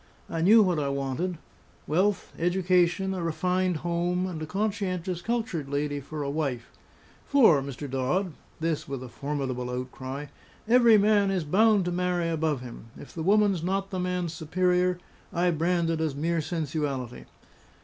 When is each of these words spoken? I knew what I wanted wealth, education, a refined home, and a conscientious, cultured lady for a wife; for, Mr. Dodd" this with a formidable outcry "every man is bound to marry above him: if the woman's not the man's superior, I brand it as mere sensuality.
I 0.31 0.41
knew 0.41 0.63
what 0.63 0.79
I 0.79 0.89
wanted 0.89 1.37
wealth, 1.85 2.33
education, 2.39 3.13
a 3.13 3.21
refined 3.21 3.77
home, 3.85 4.25
and 4.25 4.41
a 4.41 4.47
conscientious, 4.47 5.21
cultured 5.21 5.69
lady 5.69 5.99
for 5.99 6.23
a 6.23 6.29
wife; 6.31 6.71
for, 7.23 7.61
Mr. 7.61 7.87
Dodd" 7.87 8.33
this 8.59 8.87
with 8.87 9.03
a 9.03 9.07
formidable 9.09 9.69
outcry 9.69 10.25
"every 10.67 10.97
man 10.97 11.29
is 11.29 11.43
bound 11.43 11.85
to 11.85 11.91
marry 11.91 12.29
above 12.29 12.61
him: 12.61 12.85
if 12.97 13.13
the 13.13 13.21
woman's 13.21 13.61
not 13.61 13.91
the 13.91 13.99
man's 13.99 14.33
superior, 14.33 14.97
I 15.31 15.51
brand 15.51 15.91
it 15.91 16.01
as 16.01 16.15
mere 16.15 16.41
sensuality. 16.41 17.25